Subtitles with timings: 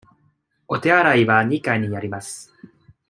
[0.67, 2.51] お手洗いは二階にあります。